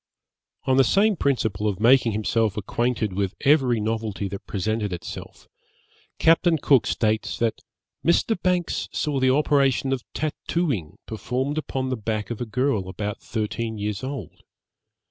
On 0.63 0.77
the 0.77 0.83
same 0.83 1.15
principle 1.15 1.67
of 1.67 1.79
making 1.79 2.13
himself 2.13 2.57
acquainted 2.57 3.13
with 3.13 3.35
every 3.41 3.79
novelty 3.79 4.27
that 4.29 4.47
presented 4.47 4.91
itself, 4.91 5.47
Captain 6.17 6.57
Cook 6.57 6.87
states 6.87 7.37
that 7.37 7.59
'Mr. 8.03 8.35
Banks 8.41 8.89
saw 8.91 9.19
the 9.19 9.29
operation 9.29 9.93
of 9.93 10.01
tattooing 10.15 10.97
performed 11.05 11.59
upon 11.59 11.89
the 11.89 11.97
back 11.97 12.31
of 12.31 12.41
a 12.41 12.47
girl 12.47 12.89
about 12.89 13.21
thirteen 13.21 13.77
years 13.77 14.03
old. 14.03 14.41